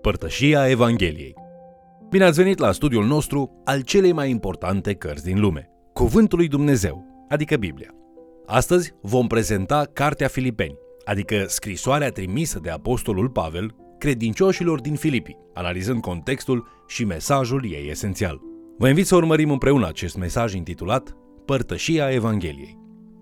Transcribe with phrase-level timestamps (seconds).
[0.00, 1.34] Părtășia Evangheliei.
[2.08, 6.48] Bine ați venit la studiul nostru al celei mai importante cărți din lume, Cuvântul lui
[6.48, 7.94] Dumnezeu, adică Biblia.
[8.46, 16.00] Astăzi vom prezenta Cartea Filipeni, adică scrisoarea trimisă de Apostolul Pavel credincioșilor din Filipi, analizând
[16.00, 18.40] contextul și mesajul ei esențial.
[18.78, 22.79] Vă invit să urmărim împreună acest mesaj intitulat Părtășia Evangheliei.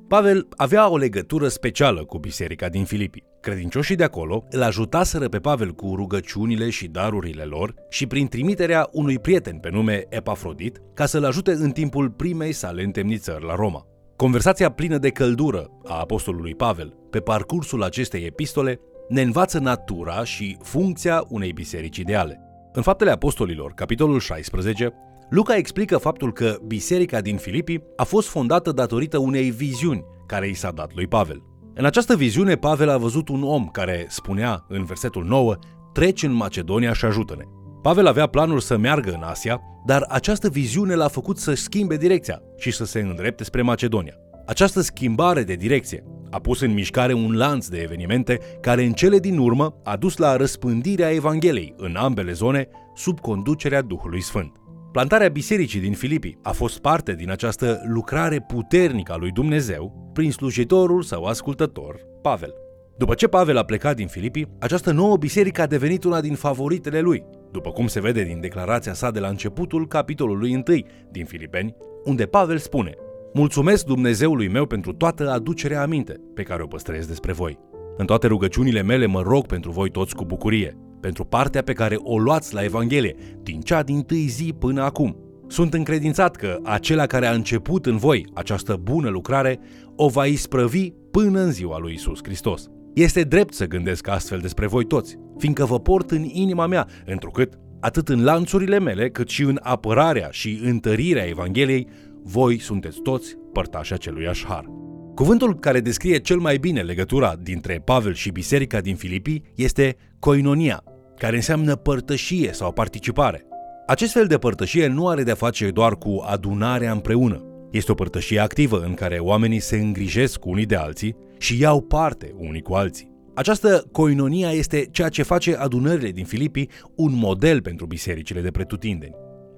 [0.09, 3.23] Pavel avea o legătură specială cu biserica din Filipi.
[3.41, 8.89] Credincioșii de acolo îl ajutaseră pe Pavel cu rugăciunile și darurile lor și prin trimiterea
[8.93, 13.87] unui prieten pe nume Epafrodit ca să-l ajute în timpul primei sale întemnițări la Roma.
[14.17, 20.57] Conversația plină de căldură a apostolului Pavel pe parcursul acestei epistole ne învață natura și
[20.63, 22.41] funcția unei biserici ideale.
[22.73, 24.95] În Faptele Apostolilor, capitolul 16,
[25.31, 30.55] Luca explică faptul că biserica din Filipi a fost fondată datorită unei viziuni care i
[30.55, 31.43] s-a dat lui Pavel.
[31.75, 35.57] În această viziune, Pavel a văzut un om care spunea în versetul 9,
[35.93, 37.45] treci în Macedonia și ajută-ne.
[37.83, 42.43] Pavel avea planul să meargă în Asia, dar această viziune l-a făcut să schimbe direcția
[42.57, 44.15] și să se îndrepte spre Macedonia.
[44.47, 49.19] Această schimbare de direcție a pus în mișcare un lanț de evenimente care în cele
[49.19, 54.53] din urmă a dus la răspândirea Evangheliei în ambele zone sub conducerea Duhului Sfânt.
[54.99, 60.33] Plantarea bisericii din Filipii a fost parte din această lucrare puternică a lui Dumnezeu prin
[60.33, 62.55] slujitorul sau ascultător, Pavel.
[62.97, 67.01] După ce Pavel a plecat din Filipii, această nouă biserică a devenit una din favoritele
[67.01, 70.63] lui, după cum se vede din declarația sa de la începutul capitolului 1
[71.11, 71.75] din Filipeni,
[72.05, 72.95] unde Pavel spune
[73.33, 77.59] Mulțumesc Dumnezeului meu pentru toată aducerea aminte pe care o păstrez despre voi.
[77.97, 81.97] În toate rugăciunile mele mă rog pentru voi toți cu bucurie, pentru partea pe care
[81.99, 85.17] o luați la Evanghelie, din cea din tâi zi până acum.
[85.47, 89.59] Sunt încredințat că acela care a început în voi această bună lucrare
[89.97, 92.69] o va isprăvi până în ziua lui Isus Hristos.
[92.95, 97.59] Este drept să gândesc astfel despre voi toți, fiindcă vă port în inima mea, întrucât,
[97.81, 101.89] atât în lanțurile mele, cât și în apărarea și întărirea Evangheliei,
[102.23, 104.78] voi sunteți toți părtași acelui har.
[105.19, 110.85] Cuvântul care descrie cel mai bine legătura dintre Pavel și biserica din Filipii este koinonia,
[111.17, 113.47] care înseamnă părtășie sau participare.
[113.87, 117.45] Acest fel de părtășie nu are de-a face doar cu adunarea împreună.
[117.71, 122.35] Este o părtășie activă în care oamenii se îngrijesc unii de alții și iau parte
[122.37, 123.11] unii cu alții.
[123.35, 129.15] Această coinonia este ceea ce face adunările din Filipii un model pentru bisericile de pretutindeni.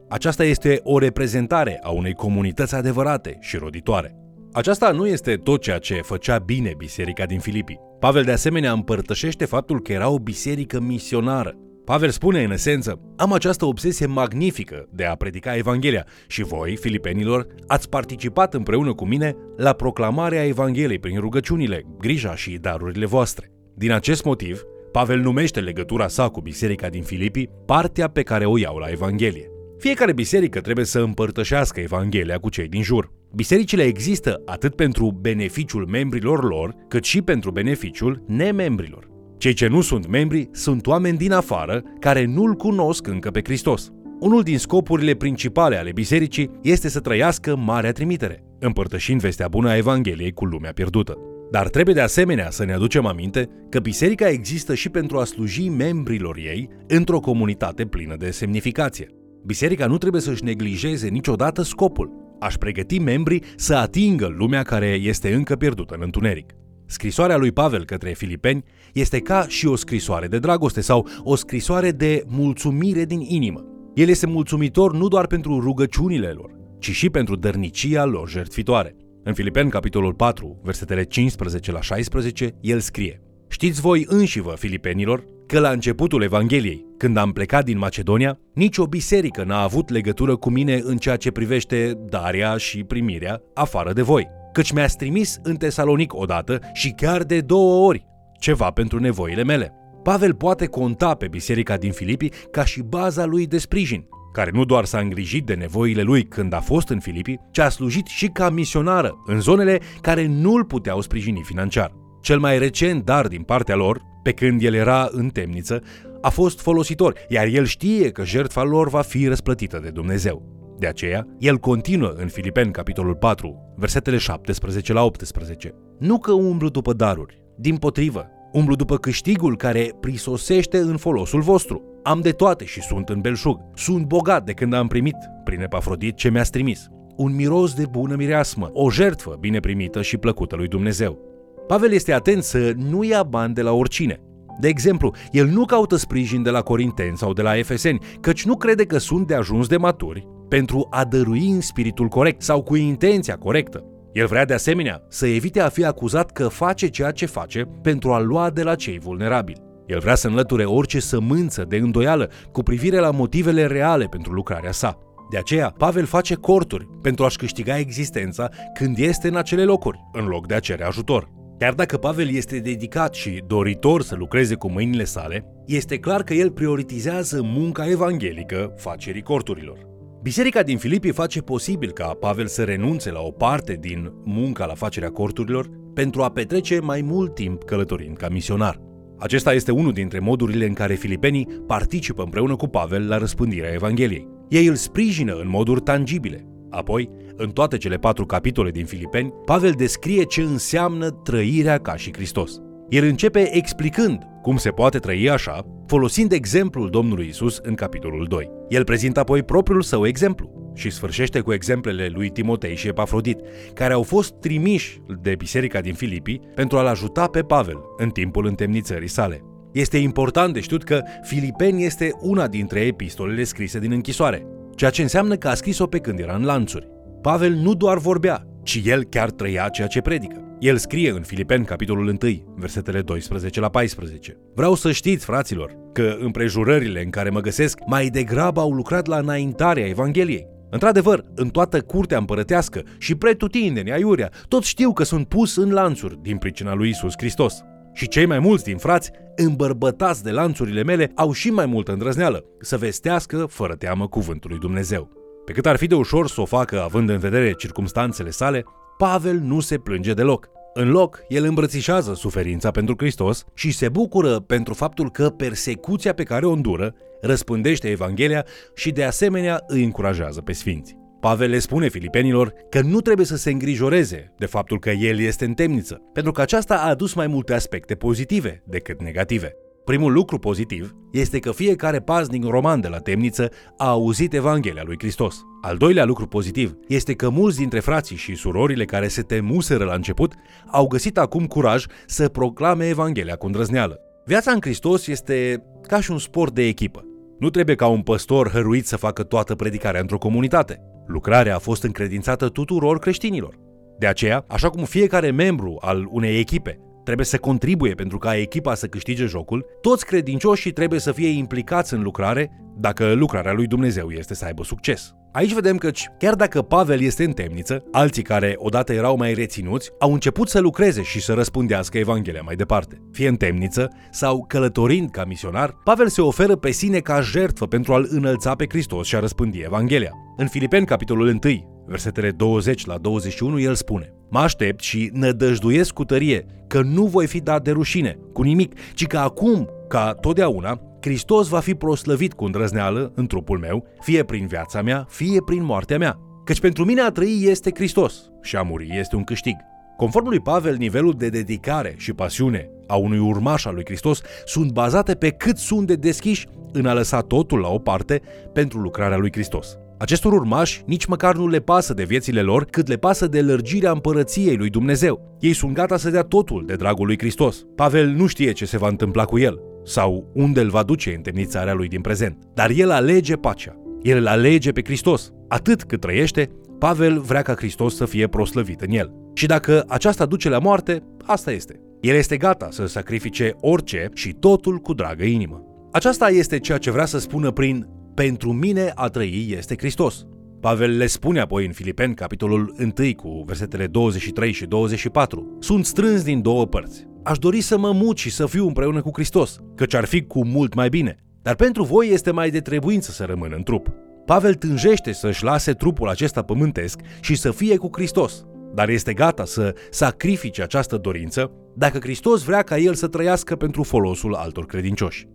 [0.08, 4.14] Aceasta este o reprezentare a unei comunități adevărate și roditoare.
[4.52, 7.80] Aceasta nu este tot ceea ce făcea bine biserica din Filipii.
[7.98, 11.54] Pavel de asemenea împărtășește faptul că era o biserică misionară.
[11.84, 17.46] Pavel spune în esență, am această obsesie magnifică de a predica Evanghelia și voi, filipenilor,
[17.66, 23.52] ați participat împreună cu mine la proclamarea Evangheliei prin rugăciunile, grija și darurile voastre.
[23.74, 24.62] Din acest motiv,
[24.92, 29.49] Pavel numește legătura sa cu biserica din Filipii partea pe care o iau la Evanghelie.
[29.80, 33.12] Fiecare biserică trebuie să împărtășească Evanghelia cu cei din jur.
[33.34, 39.08] Bisericile există atât pentru beneficiul membrilor lor, cât și pentru beneficiul nemembrilor.
[39.38, 43.90] Cei ce nu sunt membri sunt oameni din afară care nu-L cunosc încă pe Hristos.
[44.18, 49.76] Unul din scopurile principale ale bisericii este să trăiască marea trimitere, împărtășind vestea bună a
[49.76, 51.18] Evangheliei cu lumea pierdută.
[51.50, 55.68] Dar trebuie de asemenea să ne aducem aminte că biserica există și pentru a sluji
[55.68, 59.14] membrilor ei într-o comunitate plină de semnificație.
[59.44, 65.34] Biserica nu trebuie să-și neglijeze niciodată scopul, aș pregăti membrii să atingă lumea care este
[65.34, 66.50] încă pierdută în întuneric.
[66.86, 71.90] Scrisoarea lui Pavel către filipeni este ca și o scrisoare de dragoste sau o scrisoare
[71.90, 73.64] de mulțumire din inimă.
[73.94, 78.96] El este mulțumitor nu doar pentru rugăciunile lor, ci și pentru dărnicia lor jertfitoare.
[79.22, 85.58] În Filipeni, capitolul 4, versetele 15 la 16, el scrie Știți voi înșivă, filipenilor, că
[85.58, 90.80] la începutul Evangheliei, când am plecat din Macedonia, nicio biserică n-a avut legătură cu mine
[90.82, 94.28] în ceea ce privește darea și primirea, afară de voi.
[94.52, 98.06] Căci mi-ați trimis în Tesalonic odată și chiar de două ori
[98.38, 99.72] ceva pentru nevoile mele.
[100.02, 104.64] Pavel poate conta pe biserica din Filipii ca și baza lui de sprijin, care nu
[104.64, 108.26] doar s-a îngrijit de nevoile lui când a fost în Filipii, ci a slujit și
[108.26, 111.99] ca misionară în zonele care nu îl puteau sprijini financiar.
[112.20, 115.82] Cel mai recent dar din partea lor, pe când el era în temniță,
[116.20, 120.58] a fost folositor, iar el știe că jertfa lor va fi răsplătită de Dumnezeu.
[120.78, 125.74] De aceea, el continuă în Filipeni, capitolul 4, versetele 17 la 18.
[125.98, 131.82] Nu că umblu după daruri, din potrivă, umblu după câștigul care prisosește în folosul vostru.
[132.02, 133.60] Am de toate și sunt în belșug.
[133.74, 136.88] Sunt bogat de când am primit, prin Epafrodit, ce mi-ați trimis.
[137.16, 141.29] Un miros de bună mireasmă, o jertfă bine primită și plăcută lui Dumnezeu.
[141.70, 144.20] Pavel este atent să nu ia bani de la oricine.
[144.60, 148.56] De exemplu, el nu caută sprijin de la corinteni sau de la efeseni, căci nu
[148.56, 152.76] crede că sunt de ajuns de maturi pentru a dărui în spiritul corect sau cu
[152.76, 153.84] intenția corectă.
[154.12, 158.12] El vrea de asemenea să evite a fi acuzat că face ceea ce face pentru
[158.12, 159.62] a lua de la cei vulnerabili.
[159.86, 164.72] El vrea să înlăture orice sămânță de îndoială cu privire la motivele reale pentru lucrarea
[164.72, 164.98] sa.
[165.30, 170.26] De aceea, Pavel face corturi pentru a-și câștiga existența când este în acele locuri, în
[170.26, 171.38] loc de a cere ajutor.
[171.60, 176.34] Chiar dacă Pavel este dedicat și doritor să lucreze cu mâinile sale, este clar că
[176.34, 179.78] el prioritizează munca evanghelică facerii corturilor.
[180.22, 184.74] Biserica din Filipii face posibil ca Pavel să renunțe la o parte din munca la
[184.74, 188.80] facerea corturilor pentru a petrece mai mult timp călătorind ca misionar.
[189.18, 194.28] Acesta este unul dintre modurile în care filipenii participă împreună cu Pavel la răspândirea Evangheliei.
[194.48, 196.44] Ei îl sprijină în moduri tangibile.
[196.70, 197.10] Apoi,
[197.42, 202.60] în toate cele patru capitole din Filipeni, Pavel descrie ce înseamnă trăirea ca și Hristos.
[202.88, 208.50] El începe explicând cum se poate trăi așa, folosind exemplul Domnului Isus în capitolul 2.
[208.68, 213.38] El prezintă apoi propriul său exemplu și sfârșește cu exemplele lui Timotei și Epafrodit,
[213.74, 218.46] care au fost trimiși de biserica din Filipii pentru a-l ajuta pe Pavel în timpul
[218.46, 219.44] întemnițării sale.
[219.72, 225.02] Este important de știut că Filipeni este una dintre epistolele scrise din închisoare, ceea ce
[225.02, 226.88] înseamnă că a scris-o pe când era în lanțuri.
[227.22, 230.44] Pavel nu doar vorbea, ci el chiar trăia ceea ce predică.
[230.58, 234.36] El scrie în Filipeni, capitolul 1, versetele 12 la 14.
[234.54, 239.16] Vreau să știți, fraților, că împrejurările în care mă găsesc mai degrabă au lucrat la
[239.16, 240.46] înaintarea Evangheliei.
[240.70, 246.18] Într-adevăr, în toată curtea împărătească și pretutindeni aiurea, toți știu că sunt pus în lanțuri
[246.22, 247.60] din pricina lui Isus Hristos.
[247.92, 252.44] Și cei mai mulți din frați, îmbărbătați de lanțurile mele, au și mai multă îndrăzneală
[252.60, 255.19] să vestească fără teamă cuvântul lui Dumnezeu.
[255.50, 258.64] Pe cât ar fi de ușor să o facă având în vedere circumstanțele sale,
[258.98, 260.48] Pavel nu se plânge deloc.
[260.74, 266.22] În loc, el îmbrățișează suferința pentru Hristos și se bucură pentru faptul că persecuția pe
[266.22, 270.96] care o îndură răspândește Evanghelia și de asemenea îi încurajează pe sfinți.
[271.20, 275.44] Pavel le spune filipenilor că nu trebuie să se îngrijoreze de faptul că el este
[275.44, 279.56] în temniță, pentru că aceasta a adus mai multe aspecte pozitive decât negative.
[279.84, 284.96] Primul lucru pozitiv este că fiecare paznic roman de la temniță a auzit Evanghelia lui
[284.98, 285.44] Hristos.
[285.60, 289.94] Al doilea lucru pozitiv este că mulți dintre frații și surorile care se temuseră la
[289.94, 290.34] început
[290.66, 294.00] au găsit acum curaj să proclame Evanghelia cu îndrăzneală.
[294.24, 297.04] Viața în Hristos este ca și un sport de echipă.
[297.38, 300.80] Nu trebuie ca un păstor hăruit să facă toată predicarea într-o comunitate.
[301.06, 303.58] Lucrarea a fost încredințată tuturor creștinilor.
[303.98, 308.74] De aceea, așa cum fiecare membru al unei echipe trebuie să contribuie pentru ca echipa
[308.74, 314.10] să câștige jocul, toți credincioșii trebuie să fie implicați în lucrare dacă lucrarea lui Dumnezeu
[314.10, 315.14] este să aibă succes.
[315.32, 319.90] Aici vedem că, chiar dacă Pavel este în temniță, alții care odată erau mai reținuți
[319.98, 323.02] au început să lucreze și să răspundească Evanghelia mai departe.
[323.12, 327.92] Fie în temniță sau călătorind ca misionar, Pavel se oferă pe sine ca jertfă pentru
[327.92, 330.12] a-L înălța pe Hristos și a răspândi Evanghelia.
[330.36, 336.04] În Filipeni, capitolul 1, versetele 20 la 21, el spune Mă aștept și nădăjduiesc cu
[336.04, 340.80] tărie că nu voi fi dat de rușine cu nimic, ci că acum, ca totdeauna,
[341.00, 345.64] Hristos va fi proslăvit cu îndrăzneală în trupul meu, fie prin viața mea, fie prin
[345.64, 346.18] moartea mea.
[346.44, 349.56] Căci pentru mine a trăi este Hristos și a muri este un câștig.
[349.96, 354.72] Conform lui Pavel, nivelul de dedicare și pasiune a unui urmaș al lui Hristos sunt
[354.72, 358.22] bazate pe cât sunt de deschiși în a lăsa totul la o parte
[358.52, 359.78] pentru lucrarea lui Hristos.
[360.00, 363.90] Acestor urmași nici măcar nu le pasă de viețile lor, cât le pasă de lărgirea
[363.90, 365.36] împărăției lui Dumnezeu.
[365.40, 367.64] Ei sunt gata să dea totul de dragul lui Hristos.
[367.74, 371.72] Pavel nu știe ce se va întâmpla cu el sau unde îl va duce întemnițarea
[371.72, 373.76] lui din prezent, dar el alege pacea.
[374.02, 375.32] El îl alege pe Hristos.
[375.48, 379.12] Atât cât trăiește, Pavel vrea ca Hristos să fie proslăvit în el.
[379.34, 381.80] Și dacă aceasta duce la moarte, asta este.
[382.00, 385.64] El este gata să sacrifice orice și totul cu dragă inimă.
[385.92, 387.86] Aceasta este ceea ce vrea să spună prin
[388.20, 390.26] pentru mine a trăi este Hristos.
[390.60, 395.56] Pavel le spune apoi în Filipeni, capitolul 1, cu versetele 23 și 24.
[395.60, 397.06] Sunt strâns din două părți.
[397.24, 400.44] Aș dori să mă mut și să fiu împreună cu Hristos, căci ar fi cu
[400.44, 401.16] mult mai bine.
[401.42, 403.88] Dar pentru voi este mai de trebuință să rămân în trup.
[404.26, 409.44] Pavel tânjește să-și lase trupul acesta pământesc și să fie cu Hristos, dar este gata
[409.44, 415.26] să sacrifice această dorință dacă Hristos vrea ca el să trăiască pentru folosul altor credincioși.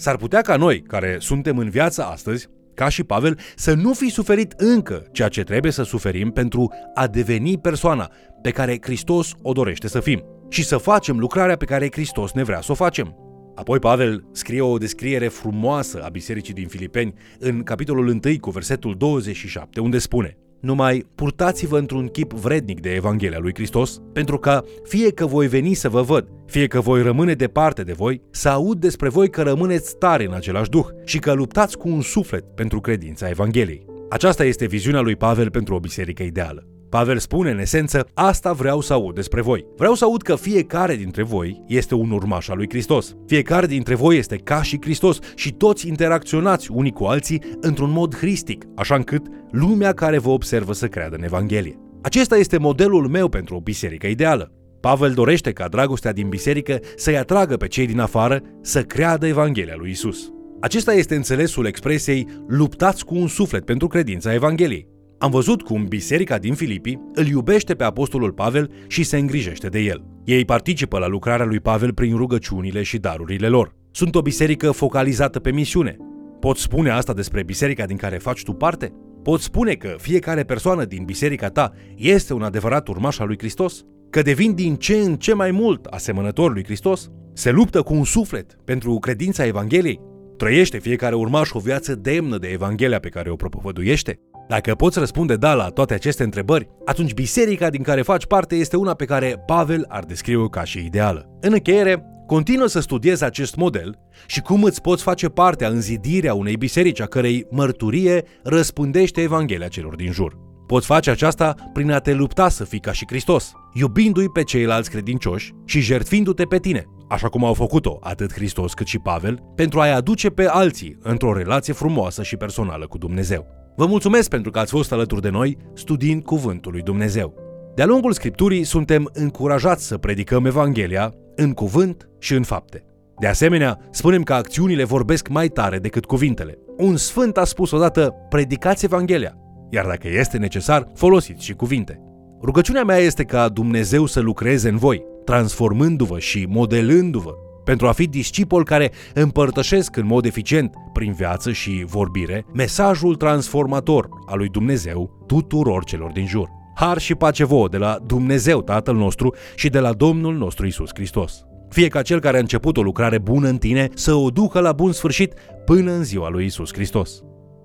[0.00, 4.08] S-ar putea ca noi, care suntem în viața astăzi, ca și Pavel, să nu fi
[4.08, 8.10] suferit încă ceea ce trebuie să suferim pentru a deveni persoana
[8.42, 12.42] pe care Hristos o dorește să fim și să facem lucrarea pe care Hristos ne
[12.42, 13.16] vrea să o facem.
[13.54, 18.94] Apoi Pavel scrie o descriere frumoasă a bisericii din Filipeni în capitolul 1 cu versetul
[18.96, 25.10] 27, unde spune numai purtați-vă într-un chip vrednic de Evanghelia lui Hristos, pentru ca, fie
[25.12, 28.80] că voi veni să vă văd, fie că voi rămâne departe de voi, să aud
[28.80, 32.80] despre voi că rămâneți tare în același duh și că luptați cu un suflet pentru
[32.80, 33.86] credința Evangheliei.
[34.08, 36.69] Aceasta este viziunea lui Pavel pentru o biserică ideală.
[36.90, 39.66] Pavel spune în esență, asta vreau să aud despre voi.
[39.76, 43.16] Vreau să aud că fiecare dintre voi este un urmaș al lui Hristos.
[43.26, 48.16] Fiecare dintre voi este ca și Hristos și toți interacționați unii cu alții într-un mod
[48.16, 51.78] hristic, așa încât lumea care vă observă să creadă în Evanghelie.
[52.02, 54.52] Acesta este modelul meu pentru o biserică ideală.
[54.80, 59.74] Pavel dorește ca dragostea din biserică să-i atragă pe cei din afară să creadă Evanghelia
[59.76, 60.30] lui Isus.
[60.60, 64.89] Acesta este înțelesul expresiei luptați cu un suflet pentru credința Evangheliei.
[65.22, 69.78] Am văzut cum biserica din Filipii îl iubește pe apostolul Pavel și se îngrijește de
[69.78, 70.04] el.
[70.24, 73.74] Ei participă la lucrarea lui Pavel prin rugăciunile și darurile lor.
[73.90, 75.96] Sunt o biserică focalizată pe misiune.
[76.38, 78.92] Poți spune asta despre biserica din care faci tu parte?
[79.22, 83.84] Poți spune că fiecare persoană din biserica ta este un adevărat urmaș al lui Hristos?
[84.10, 87.10] Că devin din ce în ce mai mult asemănător lui Hristos?
[87.32, 90.00] Se luptă cu un suflet pentru credința Evangheliei?
[90.36, 94.20] Trăiește fiecare urmaș o viață demnă de Evanghelia pe care o propovăduiește?
[94.50, 98.76] Dacă poți răspunde da la toate aceste întrebări, atunci biserica din care faci parte este
[98.76, 101.38] una pe care Pavel ar descrie-o ca și ideală.
[101.40, 106.34] În încheiere, continuă să studiezi acest model și cum îți poți face parte a înzidirea
[106.34, 110.38] unei biserici a cărei mărturie răspândește Evanghelia celor din jur.
[110.66, 114.90] Poți face aceasta prin a te lupta să fii ca și Hristos, iubindu-i pe ceilalți
[114.90, 119.80] credincioși și jertfindu-te pe tine, așa cum au făcut-o atât Hristos cât și Pavel, pentru
[119.80, 123.59] a-i aduce pe alții într-o relație frumoasă și personală cu Dumnezeu.
[123.80, 127.34] Vă mulțumesc pentru că ați fost alături de noi studiind Cuvântul lui Dumnezeu.
[127.74, 132.84] De-a lungul Scripturii suntem încurajați să predicăm Evanghelia în cuvânt și în fapte.
[133.18, 136.58] De asemenea, spunem că acțiunile vorbesc mai tare decât cuvintele.
[136.76, 139.36] Un sfânt a spus odată, predicați Evanghelia,
[139.70, 142.00] iar dacă este necesar, folosiți și cuvinte.
[142.42, 147.32] Rugăciunea mea este ca Dumnezeu să lucreze în voi, transformându-vă și modelându-vă
[147.70, 154.08] pentru a fi discipol care împărtășesc în mod eficient, prin viață și vorbire, mesajul transformator
[154.26, 156.48] al lui Dumnezeu tuturor celor din jur.
[156.74, 160.90] Har și pace vouă de la Dumnezeu Tatăl nostru și de la Domnul nostru Isus
[160.94, 161.44] Hristos.
[161.68, 164.72] Fie ca cel care a început o lucrare bună în tine să o ducă la
[164.72, 165.34] bun sfârșit
[165.64, 167.22] până în ziua lui Isus Hristos.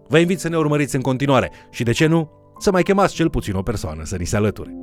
[0.08, 3.30] Vă invit să ne urmăriți în continuare și, de ce nu, să mai chemați cel
[3.30, 4.76] puțin o persoană să ni se alăture.